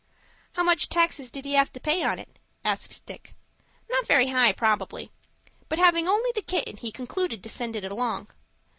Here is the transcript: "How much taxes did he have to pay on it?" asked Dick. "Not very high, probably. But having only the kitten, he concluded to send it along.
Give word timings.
"How 0.53 0.63
much 0.63 0.89
taxes 0.89 1.29
did 1.29 1.45
he 1.45 1.53
have 1.53 1.71
to 1.73 1.79
pay 1.79 2.01
on 2.01 2.17
it?" 2.17 2.39
asked 2.65 3.05
Dick. 3.05 3.35
"Not 3.87 4.07
very 4.07 4.29
high, 4.29 4.51
probably. 4.51 5.11
But 5.69 5.77
having 5.77 6.07
only 6.07 6.31
the 6.33 6.41
kitten, 6.41 6.77
he 6.77 6.91
concluded 6.91 7.43
to 7.43 7.49
send 7.49 7.75
it 7.75 7.85
along. 7.85 8.29